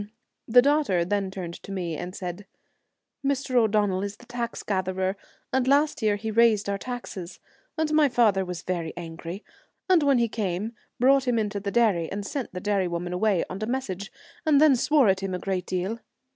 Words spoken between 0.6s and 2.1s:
daughter then turned to me